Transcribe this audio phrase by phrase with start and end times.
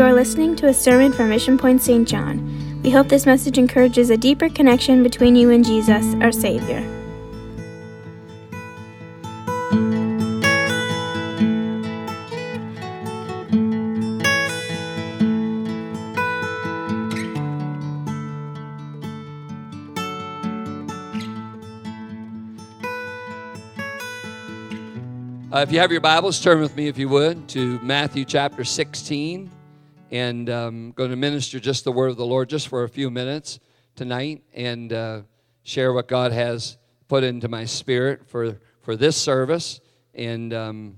[0.00, 2.08] You are listening to a sermon from Mission Point St.
[2.08, 2.80] John.
[2.82, 6.78] We hope this message encourages a deeper connection between you and Jesus, our Savior.
[25.52, 28.64] Uh, if you have your Bibles, turn with me, if you would, to Matthew chapter
[28.64, 29.59] 16.
[30.10, 33.10] And um, going to minister just the word of the Lord just for a few
[33.10, 33.60] minutes
[33.94, 35.22] tonight and uh,
[35.62, 36.76] share what God has
[37.08, 39.80] put into my spirit for, for this service.
[40.14, 40.96] And um,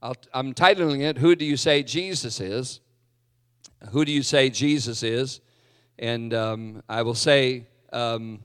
[0.00, 2.80] i am titling it, Who Do You Say Jesus Is?
[3.90, 5.40] Who do you say Jesus is?
[5.98, 8.40] And um, I will say, um,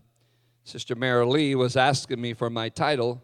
[0.64, 3.22] Sister Mary Lee was asking me for my title.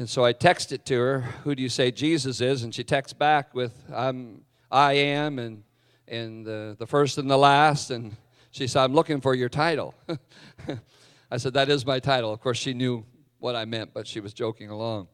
[0.00, 2.62] And so I texted to her, Who do you say Jesus is?
[2.62, 5.62] And she texts back with, I'm, I am, and,
[6.08, 7.90] and the, the first and the last.
[7.90, 8.16] And
[8.50, 9.94] she said, I'm looking for your title.
[11.30, 12.32] I said, That is my title.
[12.32, 13.04] Of course, she knew
[13.40, 15.08] what I meant, but she was joking along.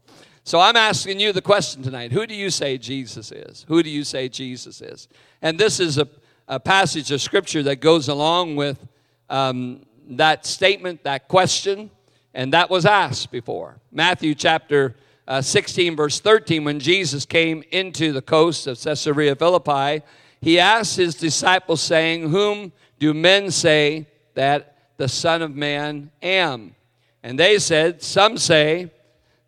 [0.45, 3.65] So I'm asking you the question tonight Who do you say Jesus is?
[3.67, 5.09] Who do you say Jesus is?
[5.43, 6.07] And this is a,
[6.47, 8.87] a passage of scripture that goes along with
[9.31, 11.91] um, that statement, that question,
[12.37, 13.79] and that was asked before.
[13.91, 14.95] Matthew chapter
[15.27, 20.05] uh, 16, verse 13, when Jesus came into the coast of Caesarea Philippi,
[20.43, 26.75] he asked his disciples, saying, Whom do men say that the Son of Man am?
[27.23, 28.91] And they said, Some say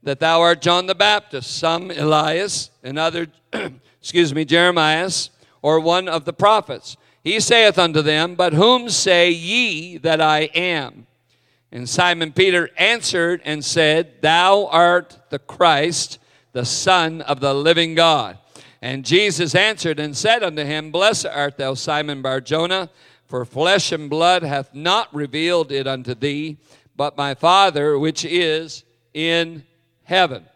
[0.03, 3.27] that thou art John the Baptist, some Elias, and other,
[4.01, 5.11] excuse me, Jeremiah,
[5.61, 6.97] or one of the prophets.
[7.23, 11.07] He saith unto them, But whom say ye that I am?
[11.71, 16.19] And Simon Peter answered and said, Thou art the Christ,
[16.53, 18.39] the Son of the living God.
[18.81, 22.91] And Jesus answered and said unto him, Blessed art thou, Simon Barjona,
[23.27, 26.57] for flesh and blood hath not revealed it unto thee,
[26.97, 29.65] but my Father which is in
[30.05, 30.47] heaven.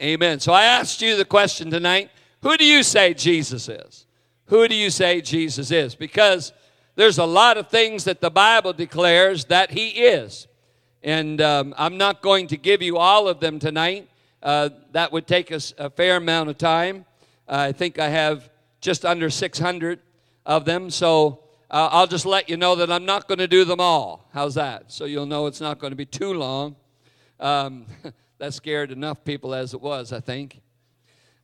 [0.00, 0.40] Amen.
[0.40, 2.10] So I asked you the question tonight
[2.42, 4.04] who do you say Jesus is?
[4.46, 5.94] who do you say Jesus is?
[5.94, 6.52] Because
[6.96, 10.46] there's a lot of things that the Bible declares that he is.
[11.02, 14.08] And um, I'm not going to give you all of them tonight.
[14.42, 17.04] Uh, that would take us a fair amount of time.
[17.48, 18.48] Uh, I think I have
[18.80, 19.98] just under 600
[20.46, 20.90] of them.
[20.90, 21.40] So
[21.70, 24.28] uh, I'll just let you know that I'm not going to do them all.
[24.32, 24.92] How's that?
[24.92, 26.76] So you'll know it's not going to be too long.
[27.40, 27.86] Um,
[28.38, 30.60] that scared enough people as it was, I think.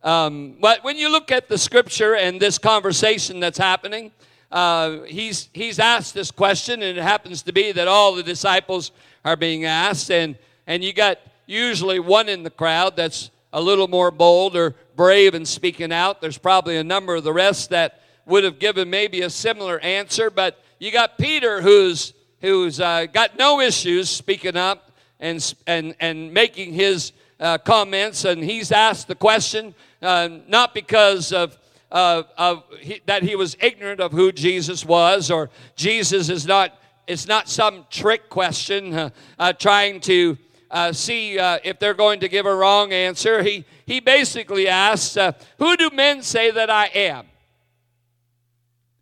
[0.02, 4.12] Um, but when you look at the scripture and this conversation that's happening,
[4.50, 8.90] uh, he's, he's asked this question, and it happens to be that all the disciples
[9.24, 13.88] are being asked, and, and you got usually one in the crowd that's a little
[13.88, 16.20] more bold or brave in speaking out.
[16.20, 20.30] There's probably a number of the rest that would have given maybe a similar answer,
[20.30, 26.32] but you got Peter who's, who's uh, got no issues speaking up and, and, and
[26.32, 31.56] making his uh, comments, and he's asked the question uh, not because of,
[31.90, 36.76] uh, of he, that he was ignorant of who Jesus was, or Jesus is not.
[37.06, 40.38] It's not some trick question uh, uh, trying to
[40.70, 43.42] uh, see if they're going to give a wrong answer.
[43.42, 45.16] He he basically asks,
[45.58, 47.26] "Who do men say that I am?"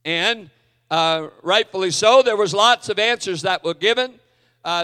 [0.04, 0.50] And
[1.42, 4.18] rightfully so, there was lots of answers that were given.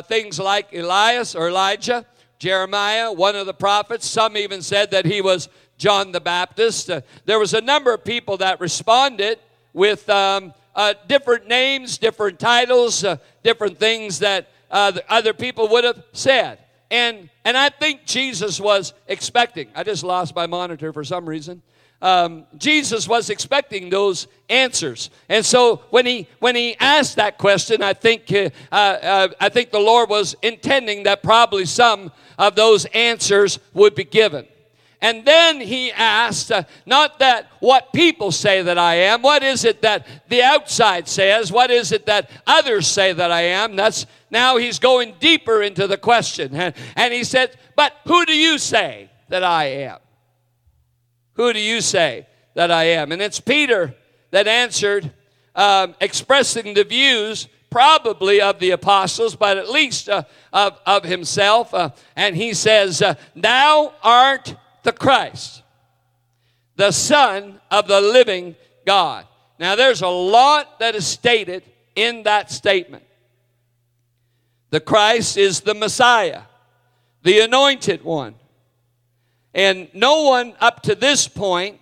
[0.06, 2.04] things like Elias or Elijah.
[2.38, 4.06] Jeremiah, one of the prophets.
[4.06, 5.48] Some even said that he was
[5.78, 6.90] John the Baptist.
[6.90, 9.38] Uh, there was a number of people that responded
[9.72, 15.84] with um, uh, different names, different titles, uh, different things that uh, other people would
[15.84, 16.58] have said.
[16.90, 19.68] And, and I think Jesus was expecting.
[19.74, 21.62] I just lost my monitor for some reason.
[22.02, 27.82] Um, Jesus was expecting those answers, and so when he when he asked that question,
[27.82, 32.84] I think uh, uh, I think the Lord was intending that probably some of those
[32.86, 34.46] answers would be given.
[35.04, 39.66] And then he asked, uh, not that what people say that I am, what is
[39.66, 43.76] it that the outside says, what is it that others say that I am?
[43.76, 46.54] That's now he's going deeper into the question.
[46.54, 49.98] And, and he said, But who do you say that I am?
[51.34, 53.12] Who do you say that I am?
[53.12, 53.94] And it's Peter
[54.30, 55.12] that answered,
[55.54, 61.74] um, expressing the views probably of the apostles, but at least uh, of, of himself.
[61.74, 64.54] Uh, and he says, uh, Thou art
[64.84, 65.62] the Christ,
[66.76, 68.54] the Son of the living
[68.86, 69.26] God.
[69.58, 71.64] Now, there's a lot that is stated
[71.96, 73.04] in that statement.
[74.70, 76.42] The Christ is the Messiah,
[77.22, 78.34] the anointed one.
[79.54, 81.78] And no one up to this point,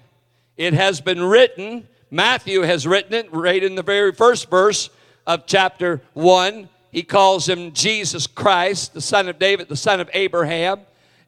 [0.57, 4.91] it has been written, Matthew has written it right in the very first verse
[5.27, 6.69] of chapter 1.
[6.91, 10.81] He calls him Jesus Christ, the son of David, the son of Abraham.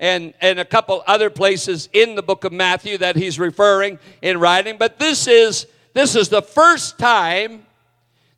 [0.05, 4.39] And, and a couple other places in the book of Matthew that he's referring in
[4.39, 4.77] writing.
[4.77, 7.65] But this is, this is the first time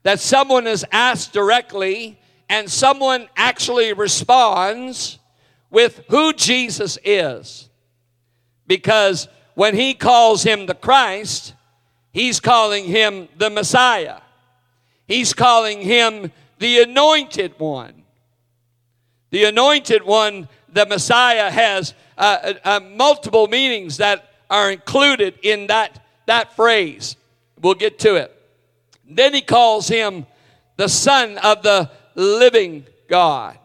[0.04, 5.18] that someone is asked directly and someone actually responds
[5.68, 7.68] with who Jesus is.
[8.68, 11.52] Because when he calls him the Christ,
[12.12, 14.20] he's calling him the Messiah.
[15.08, 16.30] He's calling him
[16.60, 18.04] the anointed one.
[19.30, 25.66] The anointed one, the Messiah, has uh, uh, uh, multiple meanings that are included in
[25.68, 27.16] that, that phrase.
[27.60, 28.32] We'll get to it.
[29.08, 30.26] Then he calls him
[30.76, 33.58] the Son of the living God.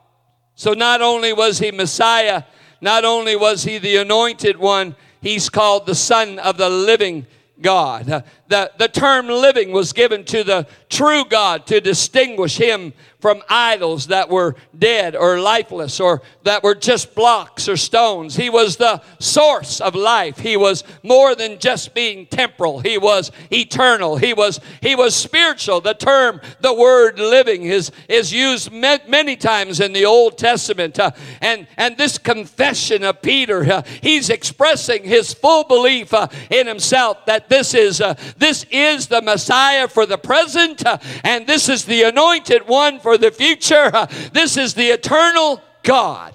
[0.56, 2.44] So not only was he Messiah,
[2.82, 7.26] not only was he the anointed one, he's called the Son of the living
[7.62, 8.10] God.
[8.10, 13.44] Uh, the, the term living was given to the true God to distinguish him from
[13.50, 18.36] idols that were dead or lifeless or that were just blocks or stones.
[18.36, 20.40] He was the source of life.
[20.40, 22.80] He was more than just being temporal.
[22.80, 24.18] He was eternal.
[24.18, 25.82] He was he was spiritual.
[25.82, 31.00] The term, the word living is is used many times in the Old Testament.
[31.00, 31.12] Uh,
[31.42, 37.26] and and this confession of Peter, uh, he's expressing his full belief uh, in himself
[37.28, 41.86] that this is uh, this is the Messiah for the present uh, and this is
[41.86, 43.92] the anointed one for for the future.
[44.32, 46.34] This is the eternal God.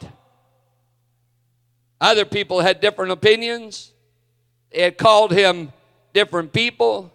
[1.99, 3.95] Other people had different opinions.
[4.71, 5.73] They had called him
[6.13, 7.11] different people.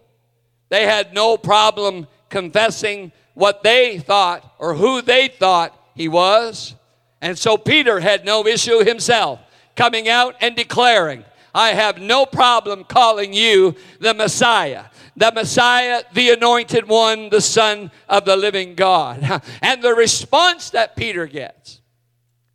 [0.69, 6.73] They had no problem confessing what they thought or who they thought he was.
[7.21, 9.39] And so Peter had no issue himself
[9.75, 11.23] coming out and declaring,
[11.53, 14.85] I have no problem calling you the Messiah
[15.15, 19.41] the Messiah, the anointed one, the Son of the living God.
[19.61, 21.81] And the response that Peter gets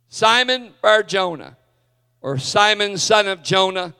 [0.09, 1.57] Simon Bar Jonah,
[2.21, 3.93] or Simon, son of Jonah,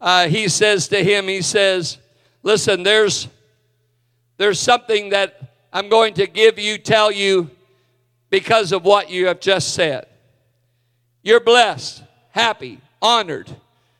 [0.00, 1.98] uh, he says to him, he says,
[2.42, 3.28] Listen, there's,
[4.36, 5.40] there's something that
[5.72, 7.50] I'm going to give you, tell you,
[8.30, 10.06] because of what you have just said.
[11.22, 13.50] You're blessed, happy, honored.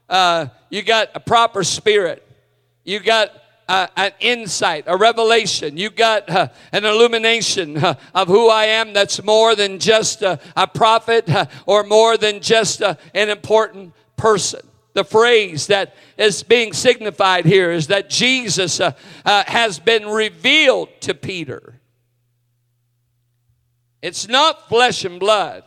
[0.09, 2.26] Uh, you got a proper spirit.
[2.87, 3.33] You got
[3.69, 5.77] uh, an insight, a revelation.
[5.77, 10.39] You got uh, an illumination uh, of who I am that's more than just a
[10.73, 14.61] prophet uh, or more than just uh, an important person.
[14.95, 18.93] The phrase that is being signified here is that Jesus uh,
[19.25, 21.81] has been revealed to Peter.
[24.01, 25.65] It's not flesh and blood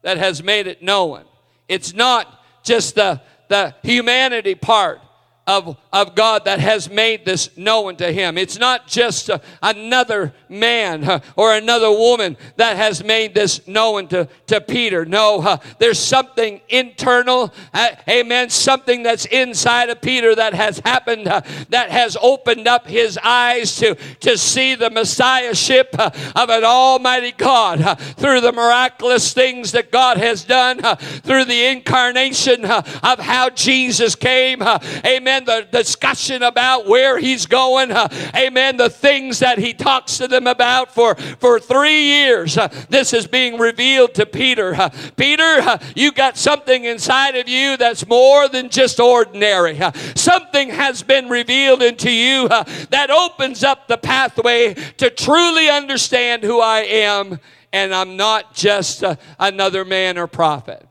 [0.00, 1.24] that has made it known.
[1.68, 5.00] It's not just the, the humanity part
[5.46, 8.38] of, of God that has made this known to him.
[8.38, 14.08] It's not just uh, another man uh, or another woman that has made this known
[14.08, 15.04] to, to Peter.
[15.04, 21.26] No, uh, there's something internal, uh, amen, something that's inside of Peter that has happened
[21.26, 27.98] that has opened up his eyes to, to see the messiahship of an almighty God
[28.00, 34.62] through the miraculous things that God has done, through the incarnation of how Jesus came.
[34.62, 40.18] amen amen, the discussion about where he's going, uh, amen, the things that he talks
[40.18, 42.56] to them about for, for three years.
[42.56, 44.74] Uh, this is being revealed to Peter.
[44.74, 49.80] Uh, Peter, uh, you got something inside of you that's more than just ordinary.
[49.80, 55.68] Uh, something has been revealed into you uh, that opens up the pathway to truly
[55.68, 57.38] understand who I am,
[57.72, 59.02] and I'm not just
[59.38, 60.86] another man or prophet.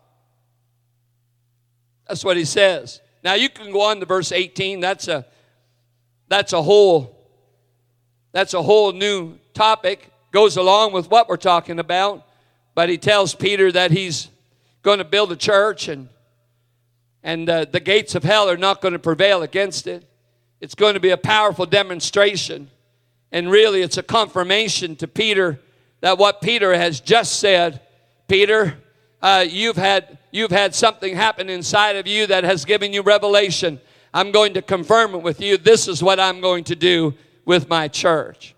[2.07, 3.02] That's what he says.
[3.23, 4.79] Now you can go on to verse 18.
[4.79, 5.25] That's a
[6.27, 7.15] that's a whole
[8.31, 10.11] that's a whole new topic.
[10.31, 12.27] Goes along with what we're talking about.
[12.75, 14.29] But he tells Peter that he's
[14.81, 16.09] going to build a church and
[17.23, 20.03] and uh, the gates of hell are not going to prevail against it.
[20.59, 22.69] It's going to be a powerful demonstration.
[23.31, 25.59] And really, it's a confirmation to Peter
[26.01, 27.79] that what Peter has just said,
[28.27, 28.77] Peter,
[29.23, 33.79] uh, you've had you've had something happen inside of you that has given you revelation.
[34.13, 35.57] I'm going to confirm it with you.
[35.57, 37.13] This is what I'm going to do
[37.45, 38.53] with my church.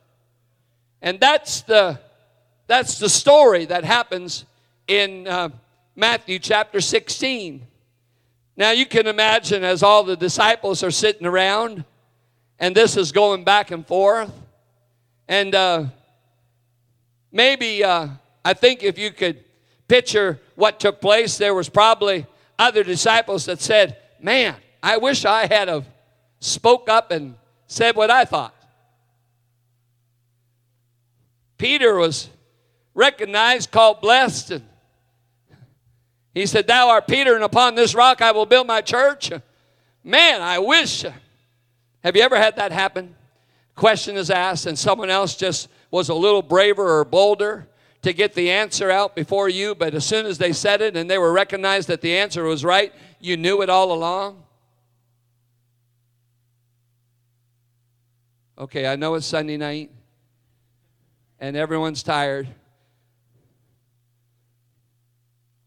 [1.03, 1.99] And that's the
[2.65, 4.45] that's the story that happens
[4.87, 5.49] in uh,
[5.95, 7.65] Matthew chapter 16.
[8.57, 11.85] Now you can imagine as all the disciples are sitting around,
[12.57, 14.31] and this is going back and forth,
[15.27, 15.85] and uh,
[17.31, 18.07] maybe uh,
[18.43, 19.43] I think if you could
[19.87, 22.25] picture what took place, there was probably
[22.57, 25.83] other disciples that said, Man, I wish I had a
[26.39, 27.35] spoke up and
[27.67, 28.55] said what I thought.
[31.57, 32.29] Peter was
[32.93, 34.63] recognized, called blessed, and
[36.33, 39.31] he said, Thou art Peter, and upon this rock I will build my church.
[40.03, 41.05] Man, I wish.
[42.03, 43.15] Have you ever had that happen?
[43.75, 47.67] Question is asked, and someone else just was a little braver or bolder
[48.05, 51.09] to get the answer out before you, but as soon as they said it and
[51.09, 54.43] they were recognized that the answer was right, you knew it all along?
[58.59, 59.89] Okay, I know it's Sunday night
[61.39, 62.47] and everyone's tired.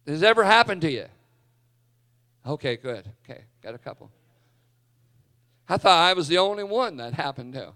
[0.06, 1.06] Has ever happened to you?
[2.46, 3.04] Okay, good.
[3.24, 4.12] Okay, got a couple.
[5.68, 7.72] I thought I was the only one that happened to.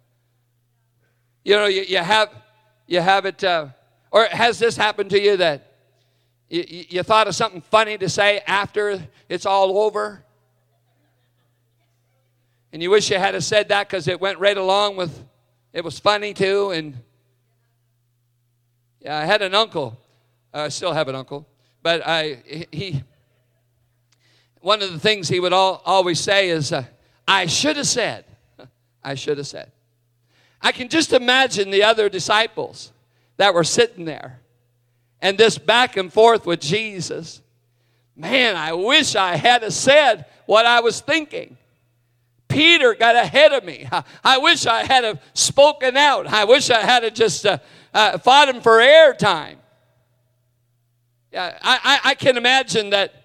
[1.45, 2.31] You know, you, you have
[2.87, 3.67] you have it, uh,
[4.13, 5.73] or has this happened to you that
[6.51, 10.23] you, you thought of something funny to say after it's all over?
[12.73, 15.25] And you wish you had said that because it went right along with
[15.73, 16.71] it was funny too.
[16.71, 16.99] And
[19.01, 19.99] yeah, I had an uncle.
[20.53, 21.49] I still have an uncle,
[21.83, 23.03] but I he.
[24.61, 26.85] One of the things he would all, always say is, uh,
[27.27, 28.27] "I should have said."
[29.03, 29.73] I should have said.
[30.61, 32.93] I can just imagine the other disciples
[33.43, 34.39] that were sitting there
[35.21, 37.43] and this back and forth with Jesus.
[38.15, 41.57] Man, I wish I had said what I was thinking.
[42.47, 43.89] Peter got ahead of me.
[44.25, 46.29] I wish I had have spoken out.
[46.29, 47.59] I wish I had just uh,
[47.93, 49.57] uh, fought him for airtime.
[51.33, 53.25] Yeah, I, I, I, can imagine that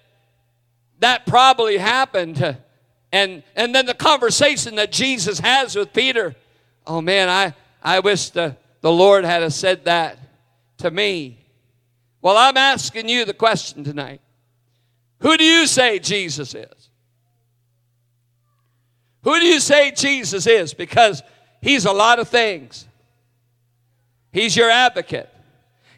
[1.00, 2.58] that probably happened.
[3.12, 6.36] And, and then the conversation that Jesus has with Peter
[6.88, 8.56] oh man, I, I wish the,
[8.88, 10.18] the Lord had said that
[10.78, 11.46] to me.
[12.22, 14.22] Well, I'm asking you the question tonight
[15.20, 16.90] Who do you say Jesus is?
[19.24, 20.74] Who do you say Jesus is?
[20.74, 21.22] Because
[21.62, 22.88] he's a lot of things.
[24.32, 25.30] He's your advocate.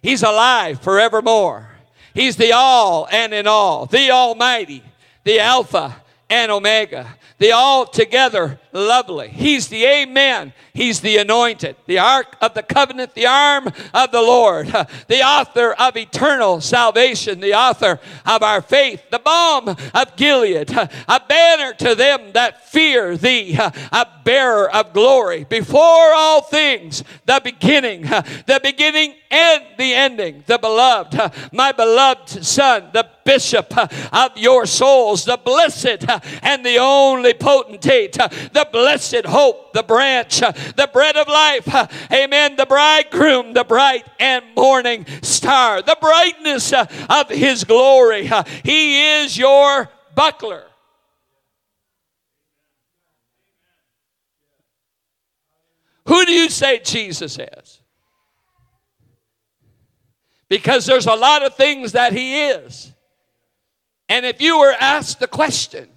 [0.02, 1.70] He's alive forevermore.
[2.16, 4.82] He's the all and in all, the Almighty,
[5.26, 5.96] the Alpha
[6.28, 9.30] and Omega the altogether lovely.
[9.30, 10.54] He's the Amen.
[10.74, 14.68] He's the anointed, the Ark of the Covenant, the arm of the Lord,
[15.08, 20.72] the author of eternal salvation, the author of our faith, the balm of Gilead,
[21.08, 23.58] a banner to them that fear thee,
[23.92, 25.44] a bearer of glory.
[25.44, 31.20] Before all things, the beginning, the beginning and the ending, the beloved,
[31.52, 33.74] my beloved Son, the bishop
[34.14, 36.06] of your souls, the blessed
[36.42, 41.88] and the only potentate, the blessed hope, the branch, uh, the bread of life, uh,
[42.12, 48.30] amen, the bridegroom, the bright and morning star, the brightness uh, of his glory.
[48.64, 50.66] He is your buckler.
[56.06, 57.82] Who do you say Jesus is?
[60.48, 62.92] Because there's a lot of things that he is.
[64.10, 65.88] And if you were asked the question,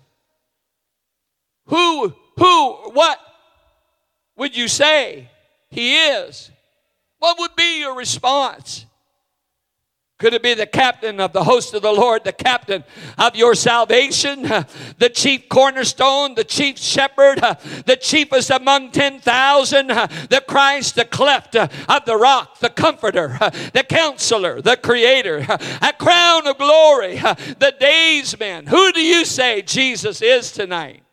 [1.65, 3.21] who, who, what
[4.37, 5.29] would you say
[5.71, 6.51] he is?
[7.21, 8.85] What would be your response?
[10.19, 12.83] Could it be the captain of the host of the Lord, the captain
[13.17, 14.43] of your salvation,
[14.99, 17.39] the chief cornerstone, the chief shepherd,
[17.87, 23.39] the chiefest among 10,000, the Christ, the cleft uh, of the rock, the comforter,
[23.73, 28.67] the counselor, the creator, a crown of glory, the days man?
[28.67, 31.05] Who do you say Jesus is tonight?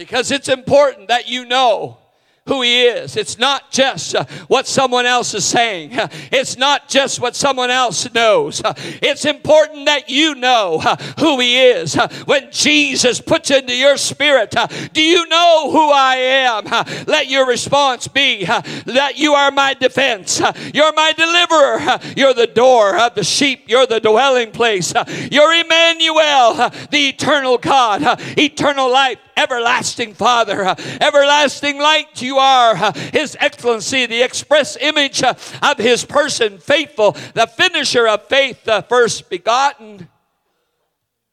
[0.00, 1.98] Because it's important that you know
[2.46, 3.18] who he is.
[3.18, 5.90] It's not just uh, what someone else is saying.
[6.32, 8.62] It's not just what someone else knows.
[9.02, 11.98] It's important that you know uh, who he is.
[12.24, 16.64] When Jesus puts into your spirit, uh, do you know who I am?
[17.06, 20.40] Let your response be that you are my defense.
[20.72, 22.00] You're my deliverer.
[22.16, 23.64] You're the door of the sheep.
[23.68, 24.94] You're the dwelling place.
[25.30, 28.00] You're Emmanuel, the eternal God,
[28.38, 35.22] eternal life everlasting Father, uh, everlasting light you are, uh, His excellency, the express image
[35.22, 40.08] uh, of His person, faithful, the finisher of faith, the first begotten.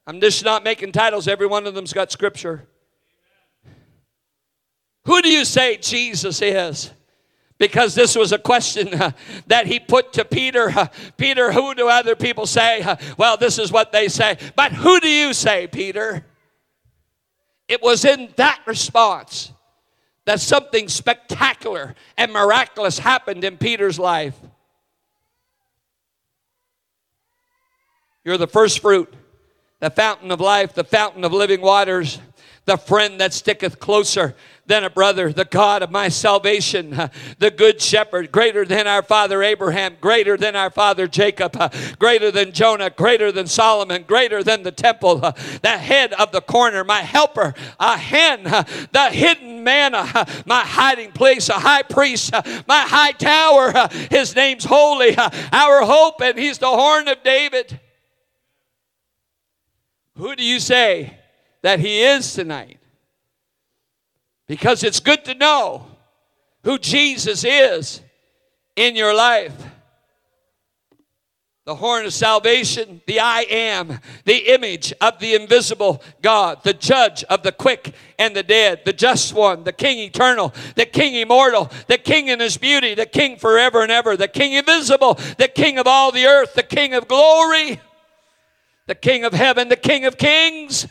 [0.06, 2.68] I'm just not making titles, every one of them's got scripture.
[5.06, 6.92] Who do you say Jesus is?
[7.58, 9.12] because this was a question uh,
[9.48, 10.70] that he put to Peter.
[10.70, 10.88] Uh,
[11.18, 12.82] Peter, who do other people say?
[12.82, 14.38] Uh, well, this is what they say.
[14.56, 16.24] But who do you say, Peter?
[17.68, 19.52] It was in that response
[20.26, 24.36] that something spectacular and miraculous happened in Peter's life.
[28.24, 29.14] You're the first fruit,
[29.80, 32.20] the fountain of life, the fountain of living waters,
[32.66, 34.36] the friend that sticketh closer
[34.68, 36.90] than a brother, the God of my salvation,
[37.40, 41.58] the good shepherd, greater than our father Abraham, greater than our father Jacob,
[42.00, 45.16] greater than Jonah, greater than Solomon, greater than the temple,
[45.62, 51.50] the head of the corner, my helper, a hen, the hidden manna, my hiding place,
[51.50, 52.34] a high priest,
[52.68, 53.74] my high tower.
[54.12, 57.80] His name's holy, our hope, and he's the horn of David.
[60.16, 61.18] Who do you say
[61.62, 62.80] that he is tonight?
[64.48, 65.86] Because it's good to know
[66.64, 68.02] who Jesus is
[68.76, 69.56] in your life.
[71.66, 77.26] The horn of salvation, the I am, the image of the invisible God, the judge
[77.26, 81.70] of the quick and the dead, the just one, the king eternal, the king immortal,
[81.88, 85.78] the king in his beauty, the king forever and ever, the king invisible, the king
[85.78, 87.82] of all the earth, the king of glory,
[88.86, 90.88] the king of heaven, the king of kings.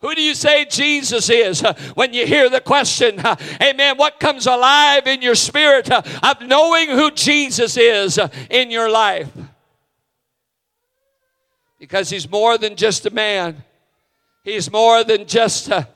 [0.00, 1.60] Who do you say Jesus is?
[1.94, 3.20] When you hear the question,
[3.60, 9.28] amen, what comes alive in your spirit of knowing who Jesus is in your life?
[11.80, 13.64] Because he's more than just a man,
[14.44, 15.88] he's more than just a,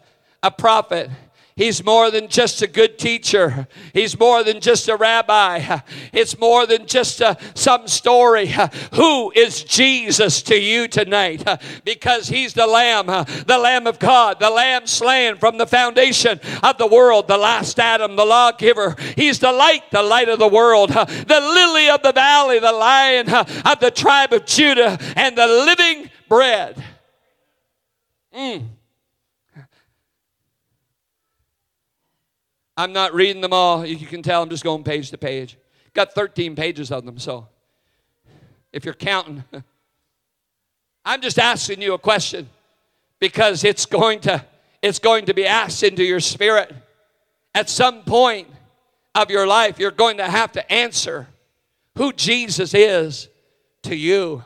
[0.42, 1.08] a prophet.
[1.54, 3.68] He's more than just a good teacher.
[3.92, 5.80] He's more than just a rabbi.
[6.12, 8.54] It's more than just a, some story.
[8.94, 11.46] Who is Jesus to you tonight?
[11.84, 16.78] Because he's the Lamb, the Lamb of God, the Lamb slain from the foundation of
[16.78, 18.96] the world, the last Adam, the lawgiver.
[19.14, 23.28] He's the light, the light of the world, the lily of the valley, the lion
[23.30, 26.82] of the tribe of Judah, and the living bread.
[28.34, 28.68] Mm.
[32.76, 33.84] I'm not reading them all.
[33.84, 35.58] You can tell I'm just going page to page.
[35.94, 37.46] Got 13 pages of them, so
[38.72, 39.44] if you're counting,
[41.04, 42.48] I'm just asking you a question
[43.18, 44.44] because it's going to
[44.80, 46.74] it's going to be asked into your spirit
[47.54, 48.48] at some point
[49.14, 51.28] of your life you're going to have to answer
[51.96, 53.28] who Jesus is
[53.82, 54.42] to you.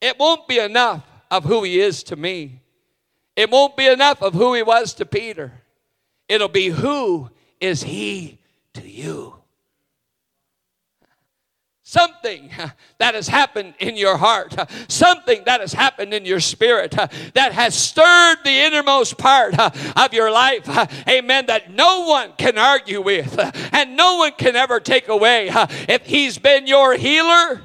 [0.00, 2.60] It won't be enough of who he is to me.
[3.36, 5.52] It won't be enough of who he was to Peter.
[6.30, 7.28] It'll be who
[7.60, 8.38] is he
[8.74, 9.34] to you?
[11.82, 12.52] Something
[12.98, 14.54] that has happened in your heart,
[14.86, 20.30] something that has happened in your spirit that has stirred the innermost part of your
[20.30, 20.68] life,
[21.08, 23.36] amen, that no one can argue with
[23.74, 25.50] and no one can ever take away.
[25.88, 27.60] If he's been your healer,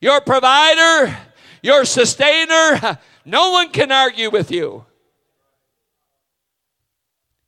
[0.00, 1.14] your provider,
[1.60, 4.86] your sustainer, no one can argue with you.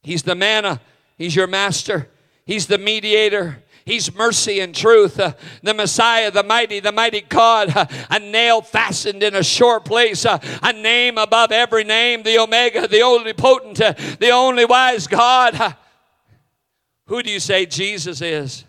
[0.03, 0.81] He's the manna,
[1.17, 2.09] He's your master,
[2.45, 3.63] He's the mediator.
[3.87, 5.33] He's mercy and truth, uh,
[5.63, 10.25] the Messiah, the mighty, the mighty God, uh, a nail fastened in a sure place,
[10.27, 15.07] uh, a name above every name, the Omega, the only potent, uh, the only wise
[15.07, 15.77] God.
[17.07, 18.65] Who do you say Jesus is?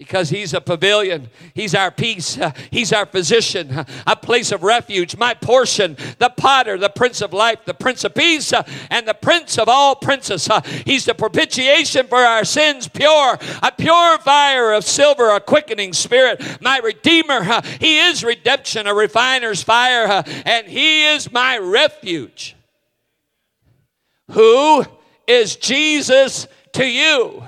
[0.00, 1.28] Because he's a pavilion.
[1.52, 2.38] He's our peace.
[2.38, 7.20] Uh, he's our physician, uh, a place of refuge, my portion, the potter, the prince
[7.20, 10.48] of life, the prince of peace, uh, and the prince of all princes.
[10.86, 16.78] He's the propitiation for our sins, pure, a purifier of silver, a quickening spirit, my
[16.78, 17.60] redeemer.
[17.78, 22.56] He is redemption, a refiner's fire, and he is my refuge.
[24.30, 24.86] Who
[25.26, 27.44] is Jesus to you?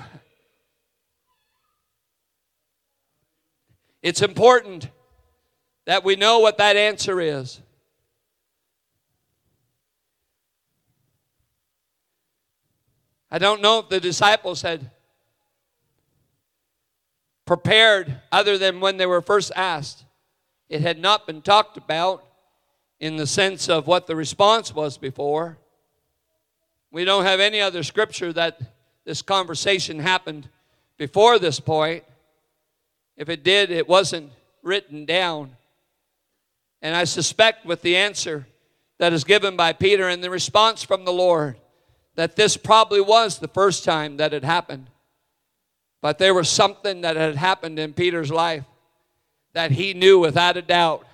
[4.03, 4.89] It's important
[5.85, 7.61] that we know what that answer is.
[13.31, 14.91] I don't know if the disciples had
[17.45, 20.03] prepared other than when they were first asked.
[20.69, 22.25] It had not been talked about
[22.99, 25.57] in the sense of what the response was before.
[26.91, 28.59] We don't have any other scripture that
[29.05, 30.49] this conversation happened
[30.97, 32.03] before this point.
[33.17, 35.55] If it did, it wasn't written down.
[36.81, 38.47] And I suspect with the answer
[38.99, 41.57] that is given by Peter and the response from the Lord
[42.15, 44.87] that this probably was the first time that it happened.
[46.01, 48.65] But there was something that had happened in Peter's life
[49.53, 51.07] that he knew without a doubt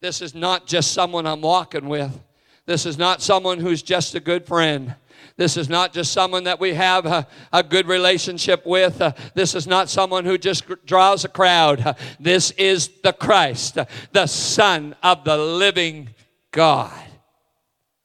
[0.00, 2.20] this is not just someone I'm walking with.
[2.66, 4.96] This is not someone who's just a good friend.
[5.36, 9.00] This is not just someone that we have a, a good relationship with.
[9.00, 11.80] Uh, this is not someone who just draws a crowd.
[11.80, 16.10] Uh, this is the Christ, uh, the Son of the living
[16.50, 16.92] God.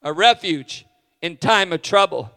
[0.02, 0.86] A refuge
[1.20, 2.30] in time of trouble,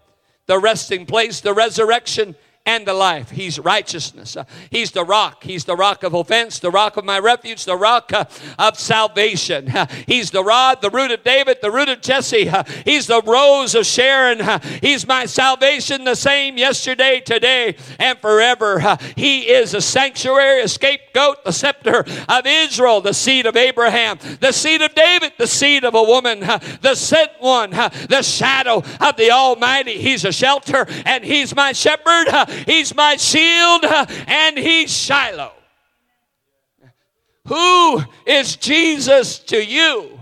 [0.48, 3.32] the resting place, the resurrection, and the life.
[3.32, 4.38] He's righteousness.
[4.38, 5.44] Uh, he's the rock.
[5.44, 8.26] He's the rock of offense, the rock of my refuge, the rock uh,
[8.60, 9.70] of salvation.
[9.70, 12.52] Uh, he's the rod, the root of David, the root of Jesse.
[12.86, 14.62] He's the rose of Sharon.
[14.82, 18.98] He's my salvation, the same yesterday, today, and forever.
[19.16, 24.52] He is a sanctuary, a scapegoat, the scepter of Israel, the seed of Abraham, the
[24.52, 29.32] seed of David, the seed of a woman, the sent one, the shadow of the
[29.32, 29.98] Almighty.
[29.98, 32.28] He's a shelter and he's my shepherd.
[32.66, 35.54] He's my shield uh, and he's Shiloh.
[37.48, 40.20] Who is Jesus to you?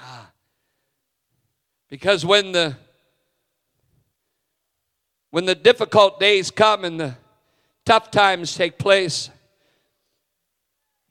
[0.00, 0.30] Ah.
[1.90, 2.76] Because when the
[5.30, 7.16] when the difficult days come and the
[7.84, 9.30] tough times take place,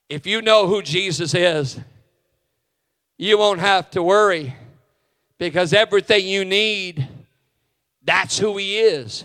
[0.07, 1.77] if you know who Jesus is,
[3.17, 4.55] you won't have to worry
[5.37, 7.07] because everything you need,
[8.03, 9.23] that's who He is.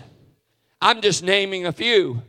[0.81, 2.21] I'm just naming a few.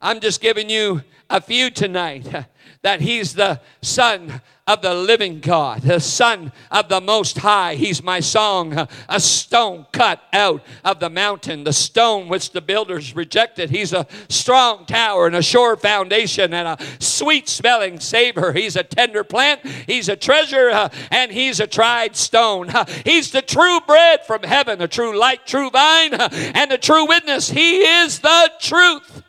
[0.00, 2.26] I'm just giving you a few tonight
[2.82, 7.74] that He's the Son of the living God, the Son of the Most High.
[7.74, 13.16] He's my song, a stone cut out of the mountain, the stone which the builders
[13.16, 13.70] rejected.
[13.70, 18.52] He's a strong tower and a sure foundation and a sweet smelling savor.
[18.52, 22.70] He's a tender plant, He's a treasure, uh, and He's a tried stone.
[22.70, 26.78] Uh, he's the true bread from heaven, the true light, true vine, uh, and the
[26.78, 27.50] true witness.
[27.50, 29.24] He is the truth.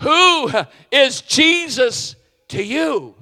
[0.00, 0.50] Who
[0.92, 2.14] is Jesus
[2.48, 3.14] to you.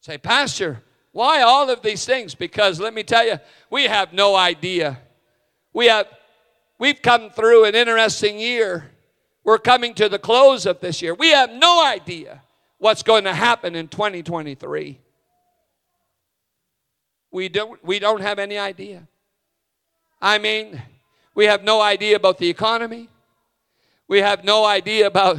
[0.00, 2.34] Say, Pastor, why all of these things?
[2.34, 4.98] Because let me tell you, we have no idea.
[5.72, 6.06] We have
[6.78, 8.90] we've come through an interesting year.
[9.44, 11.14] We're coming to the close of this year.
[11.14, 12.42] We have no idea
[12.78, 14.98] what's going to happen in 2023.
[17.32, 19.06] We don't we don't have any idea.
[20.22, 20.80] I mean,
[21.34, 23.08] we have no idea about the economy.
[24.08, 25.38] We have no idea about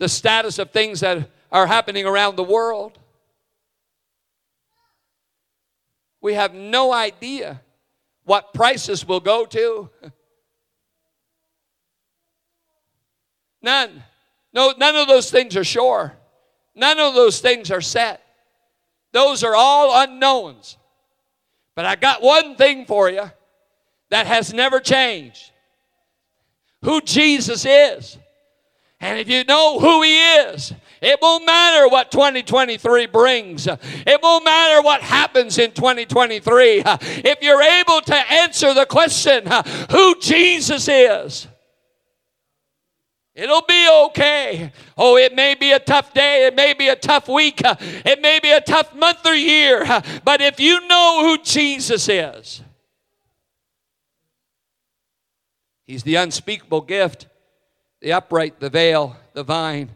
[0.00, 2.98] the status of things that are happening around the world.
[6.22, 7.60] We have no idea
[8.24, 9.90] what prices will go to.
[13.62, 14.02] None.
[14.54, 16.14] No, none of those things are sure.
[16.74, 18.22] None of those things are set.
[19.12, 20.78] Those are all unknowns.
[21.74, 23.30] But I got one thing for you
[24.08, 25.50] that has never changed
[26.82, 28.16] who Jesus is.
[29.00, 33.66] And if you know who He is, it won't matter what 2023 brings.
[33.66, 36.82] It won't matter what happens in 2023.
[36.84, 39.46] If you're able to answer the question,
[39.90, 41.48] who Jesus is,
[43.32, 44.70] It'll be okay.
[44.98, 46.46] Oh, it may be a tough day.
[46.46, 47.62] It may be a tough week.
[47.64, 49.86] It may be a tough month or year.
[50.24, 52.60] But if you know who Jesus is,
[55.86, 57.28] He's the unspeakable gift
[58.00, 59.90] the upright, the veil, the vine.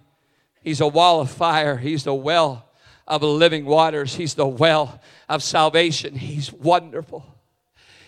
[0.62, 1.76] He's a wall of fire.
[1.76, 2.68] He's the well
[3.06, 4.14] of living waters.
[4.14, 6.14] He's the well of salvation.
[6.14, 7.24] He's wonderful.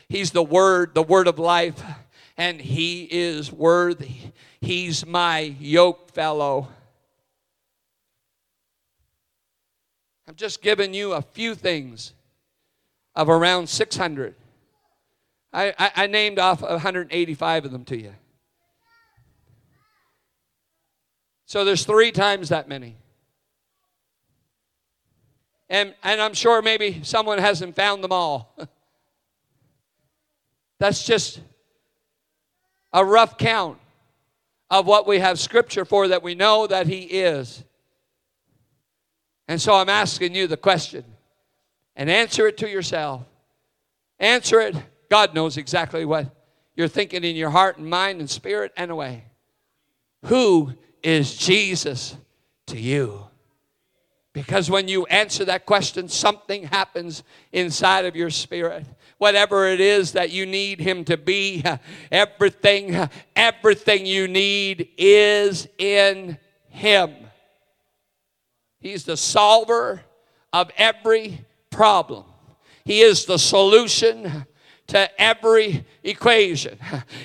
[0.09, 1.83] He's the word, the word of life,
[2.37, 4.33] and he is worthy.
[4.61, 6.69] He's my yoke fellow.
[10.29, 12.13] I'm just giving you a few things
[13.15, 14.35] of around 600.
[15.53, 18.13] I, I, I named off 185 of them to you.
[21.47, 22.97] So there's three times that many.
[25.69, 28.55] And, and I'm sure maybe someone hasn't found them all.
[30.79, 31.41] That's just
[32.93, 33.79] a rough count
[34.71, 37.65] of what we have scripture for that we know that He is.
[39.49, 41.05] And so I'm asking you the question
[41.95, 43.23] and answer it to yourself.
[44.19, 44.77] Answer it.
[45.09, 46.35] God knows exactly what
[46.75, 49.25] you're thinking in your heart and mind and spirit and away.
[50.25, 50.75] Who
[51.07, 52.17] is Jesus
[52.67, 53.29] to you?
[54.33, 58.85] Because when you answer that question, something happens inside of your spirit.
[59.19, 61.65] Whatever it is that you need Him to be,
[62.13, 66.39] everything, everything you need is in
[66.69, 67.15] Him.
[68.81, 70.03] He's the solver
[70.53, 72.25] of every problem,
[72.85, 74.45] He is the solution
[74.89, 76.79] to every equation,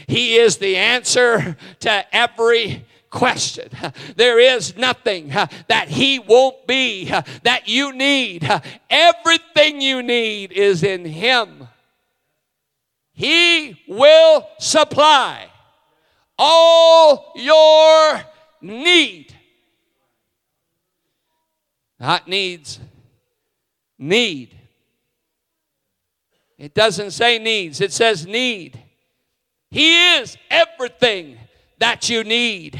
[0.05, 3.69] He is the answer to every question.
[4.15, 8.43] There is nothing uh, that He won't be uh, that you need.
[8.43, 11.67] Uh, everything you need is in Him.
[13.13, 15.47] He will supply
[16.37, 18.21] all your
[18.61, 19.35] need.
[21.99, 22.79] Not needs,
[23.99, 24.57] need.
[26.57, 28.79] It doesn't say needs, it says need.
[29.69, 31.37] He is everything
[31.79, 32.79] that you need.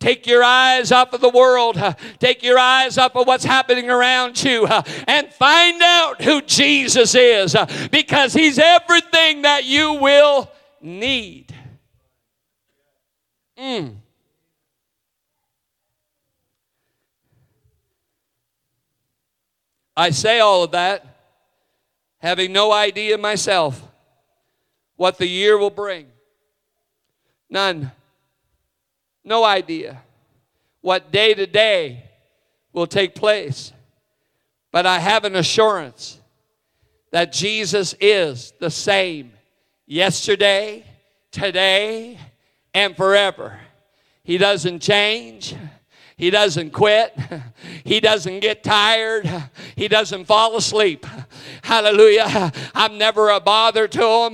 [0.00, 1.76] Take your eyes off of the world.
[1.76, 6.40] Uh, take your eyes off of what's happening around you uh, and find out who
[6.40, 11.54] Jesus is uh, because He's everything that you will need.
[13.58, 13.96] Mm.
[19.94, 21.04] I say all of that
[22.20, 23.82] having no idea myself
[24.96, 26.06] what the year will bring.
[27.50, 27.92] None.
[29.30, 30.02] No idea
[30.80, 32.02] what day to day
[32.72, 33.72] will take place.
[34.72, 36.18] But I have an assurance
[37.12, 39.32] that Jesus is the same
[39.86, 40.84] yesterday,
[41.30, 42.18] today,
[42.74, 43.60] and forever.
[44.24, 45.54] He doesn't change.
[46.20, 47.16] He doesn't quit.
[47.82, 49.26] He doesn't get tired.
[49.74, 51.06] He doesn't fall asleep.
[51.62, 52.52] Hallelujah.
[52.74, 54.32] I'm never a bother to him.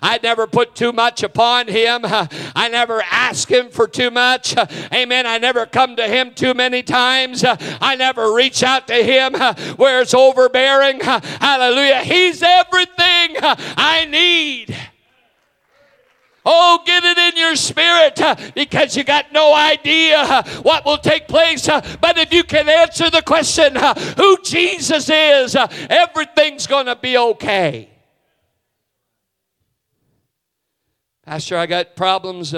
[0.00, 2.02] I never put too much upon him.
[2.04, 4.56] I never ask him for too much.
[4.92, 5.26] Amen.
[5.26, 7.44] I never come to him too many times.
[7.44, 9.34] I never reach out to him
[9.74, 11.00] where it's overbearing.
[11.00, 12.02] Hallelujah.
[12.04, 14.76] He's everything I need.
[16.44, 20.98] Oh, get it in your spirit uh, because you got no idea uh, what will
[20.98, 21.66] take place.
[21.68, 23.74] Uh, but if you can answer the question
[24.16, 27.88] who Jesus is, everything's going to be okay.
[31.24, 32.54] Pastor, I got problems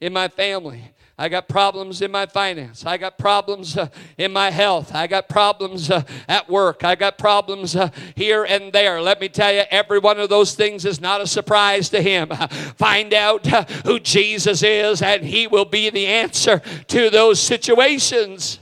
[0.00, 0.82] in my family.
[1.18, 2.84] I got problems in my finance.
[2.84, 4.94] I got problems uh, in my health.
[4.94, 6.84] I got problems uh, at work.
[6.84, 9.00] I got problems uh, here and there.
[9.00, 12.28] Let me tell you, every one of those things is not a surprise to Him.
[12.76, 18.58] Find out uh, who Jesus is, and He will be the answer to those situations.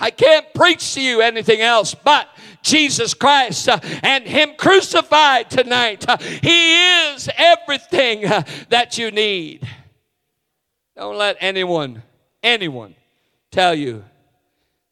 [0.00, 2.28] I can't preach to you anything else but
[2.62, 6.08] Jesus Christ uh, and Him crucified tonight.
[6.08, 8.22] Uh, he is everything
[8.70, 9.68] that you need.
[10.98, 12.02] Don't let anyone,
[12.42, 12.96] anyone,
[13.52, 14.04] tell you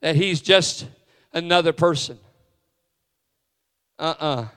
[0.01, 0.87] that he's just
[1.33, 2.17] another person.
[3.99, 4.41] Uh uh-uh.
[4.43, 4.43] uh.
[4.43, 4.49] do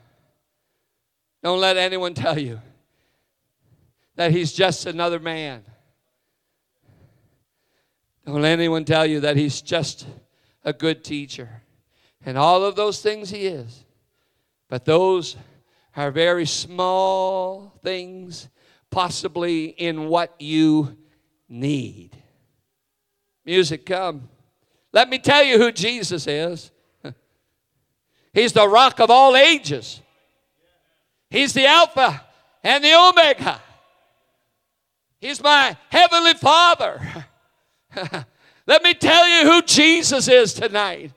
[1.41, 2.61] not let anyone tell you
[4.15, 5.63] that he's just another man.
[8.27, 10.05] Don't let anyone tell you that he's just
[10.63, 11.63] a good teacher.
[12.23, 13.85] And all of those things he is.
[14.67, 15.35] But those
[15.95, 18.49] are very small things,
[18.91, 20.95] possibly in what you
[21.49, 22.15] need.
[23.45, 24.29] Music, come.
[24.93, 26.71] Let me tell you who Jesus is.
[28.33, 30.01] He's the rock of all ages.
[31.29, 32.23] He's the Alpha
[32.63, 33.61] and the Omega.
[35.19, 37.01] He's my heavenly Father.
[38.65, 41.11] let me tell you who Jesus is tonight.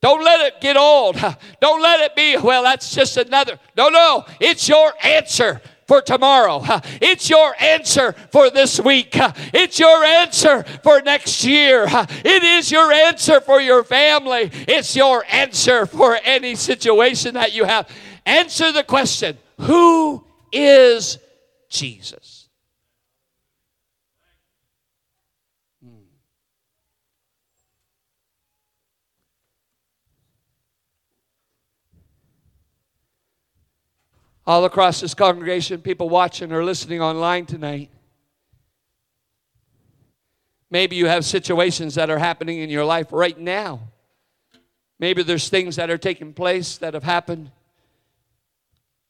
[0.00, 1.16] Don't let it get old.
[1.60, 3.58] Don't let it be, well, that's just another.
[3.76, 6.62] No, no, it's your answer for tomorrow.
[7.00, 9.16] It's your answer for this week.
[9.52, 11.86] It's your answer for next year.
[12.24, 14.50] It is your answer for your family.
[14.68, 17.88] It's your answer for any situation that you have.
[18.26, 21.18] Answer the question Who is
[21.68, 22.37] Jesus?
[34.48, 37.90] All across this congregation, people watching or listening online tonight.
[40.70, 43.80] Maybe you have situations that are happening in your life right now.
[44.98, 47.50] Maybe there's things that are taking place that have happened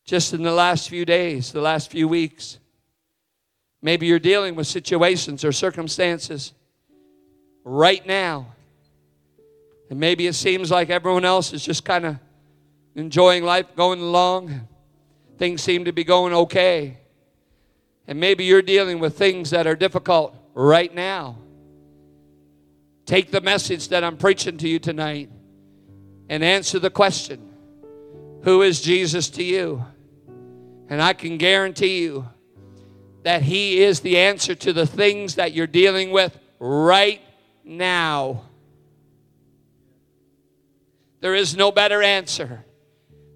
[0.05, 2.59] just in the last few days, the last few weeks.
[3.81, 6.53] Maybe you're dealing with situations or circumstances
[7.63, 8.55] right now.
[9.89, 12.17] And maybe it seems like everyone else is just kind of
[12.97, 14.67] enjoying life, going along
[15.39, 16.99] things seem to be going okay.
[18.07, 21.39] And maybe you're dealing with things that are difficult right now.
[23.07, 25.31] Take the message that I'm preaching to you tonight
[26.29, 27.41] and answer the question
[28.43, 29.85] Who is Jesus to you?
[30.89, 32.29] And I can guarantee you
[33.23, 37.21] that He is the answer to the things that you're dealing with right
[37.65, 38.43] now.
[41.21, 42.65] There is no better answer,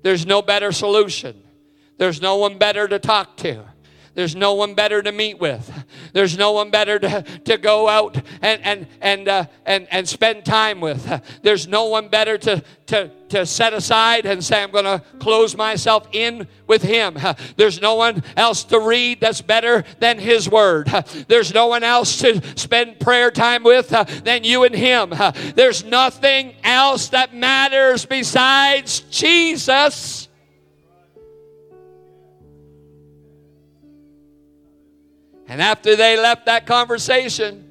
[0.03, 1.42] there's no better solution.
[2.03, 3.63] There's no one better to talk to.
[4.15, 5.73] There's no one better to meet with.
[6.13, 10.45] There's no one better to, to go out and, and, and, uh, and, and spend
[10.45, 11.23] time with.
[11.43, 15.57] There's no one better to, to, to set aside and say, I'm going to close
[15.57, 17.17] myself in with Him.
[17.57, 20.89] There's no one else to read that's better than His Word.
[21.29, 23.91] There's no one else to spend prayer time with
[24.25, 25.15] than you and Him.
[25.55, 30.22] There's nothing else that matters besides Jesus.
[35.53, 37.63] And after they left that conversation,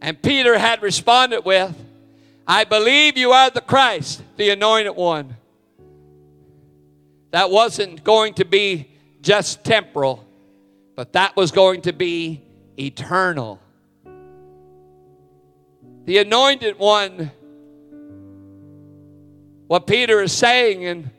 [0.00, 1.74] and Peter had responded with,
[2.46, 5.36] I believe you are the Christ, the anointed one.
[7.32, 8.88] That wasn't going to be
[9.22, 10.24] just temporal,
[10.94, 12.40] but that was going to be
[12.78, 13.58] eternal.
[16.04, 17.32] The anointed one,
[19.66, 21.10] what Peter is saying in,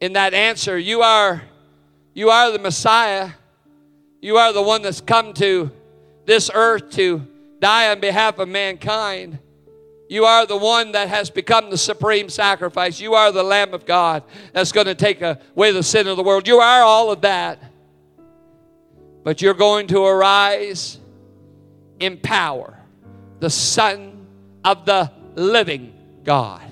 [0.00, 1.42] in that answer, you are,
[2.14, 3.30] you are the Messiah.
[4.26, 5.70] You are the one that's come to
[6.24, 7.24] this earth to
[7.60, 9.38] die on behalf of mankind.
[10.08, 12.98] You are the one that has become the supreme sacrifice.
[12.98, 16.24] You are the Lamb of God that's going to take away the sin of the
[16.24, 16.48] world.
[16.48, 17.62] You are all of that.
[19.22, 20.98] But you're going to arise
[22.00, 22.76] in power,
[23.38, 24.26] the Son
[24.64, 26.65] of the living God.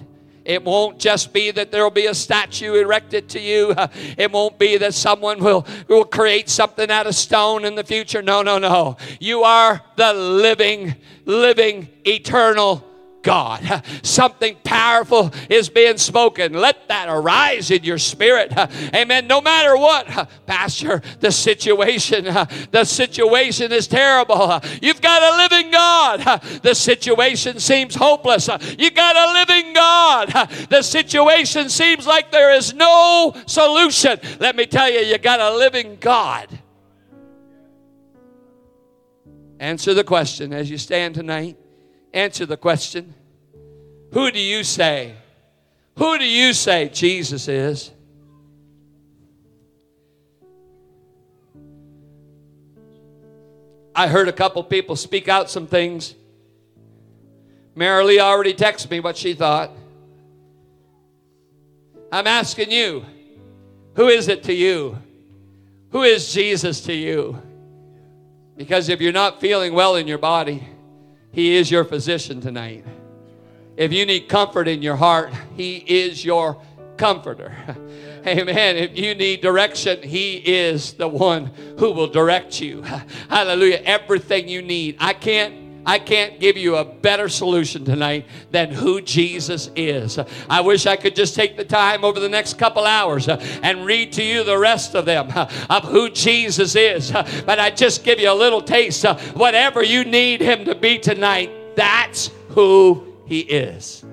[0.45, 3.75] It won't just be that there will be a statue erected to you.
[4.19, 8.23] It won't be that someone will, will create something out of stone in the future.
[8.23, 8.97] No, no, no.
[9.19, 12.85] You are the living, living, eternal
[13.25, 13.83] God.
[14.05, 16.53] Something powerful is being spoken.
[16.53, 18.53] Let that arise in your spirit.
[18.95, 19.27] Amen.
[19.27, 22.25] No matter what, Pastor, the situation,
[22.71, 24.61] the situation is terrible.
[24.81, 26.41] You've got a living God.
[26.63, 28.49] The situation seems hopeless.
[28.79, 30.29] You've got a living God.
[30.69, 34.21] The situation seems like there is no solution.
[34.39, 36.61] Let me tell you, you got a living God.
[39.59, 41.57] Answer the question as you stand tonight
[42.15, 43.13] answer the question
[44.13, 45.15] Who do you say?
[45.99, 47.91] Who do you say Jesus is?
[53.95, 56.15] I heard a couple people speak out some things.
[57.77, 59.71] Marilee already texted me what she thought.
[62.11, 63.05] I'm asking you,
[63.95, 64.99] who is it to you?
[65.91, 67.41] Who is Jesus to you?
[68.57, 70.67] Because if you're not feeling well in your body,
[71.35, 72.85] he is your physician tonight.
[73.77, 76.63] If you need comfort in your heart, He is your
[76.97, 77.53] comforter.
[78.27, 78.77] Amen.
[78.77, 81.47] If you need direction, He is the one
[81.79, 82.83] who will direct you.
[83.29, 83.83] Hallelujah.
[83.85, 84.97] Everything you need.
[85.01, 90.19] I can't I can't give you a better solution tonight than who Jesus is.
[90.49, 93.85] I wish I could just take the time over the next couple hours uh, and
[93.85, 97.13] read to you the rest of them uh, of who Jesus is.
[97.13, 99.05] Uh, but I just give you a little taste.
[99.35, 104.05] Whatever you need him to be tonight, that's who he is.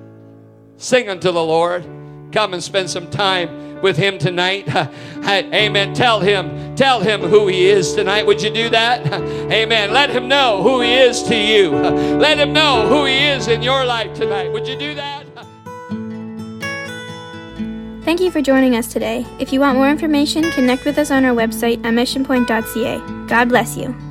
[0.78, 1.86] Sing unto the Lord.
[2.32, 4.68] Come and spend some time with him tonight.
[5.26, 5.94] Amen.
[5.94, 8.26] Tell him, tell him who he is tonight.
[8.26, 9.06] Would you do that?
[9.52, 9.92] Amen.
[9.92, 11.72] Let him know who he is to you.
[11.72, 14.52] Let him know who he is in your life tonight.
[14.52, 15.26] Would you do that?
[18.04, 19.26] Thank you for joining us today.
[19.40, 23.28] If you want more information, connect with us on our website at missionpoint.ca.
[23.28, 24.11] God bless you.